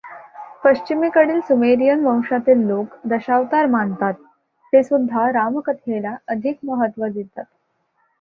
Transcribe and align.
पश्चिमेकडील 0.63 1.39
सुमेरियन 1.41 1.99
वंशातील 2.05 2.65
लोक 2.67 2.95
दशावतार 3.05 3.65
मानतात, 3.65 4.13
ते 4.73 4.83
सुद्धा 4.83 5.29
रामकथेला 5.31 6.15
अधिक 6.27 6.57
महत्त्व 6.63 7.05
देतात. 7.07 7.43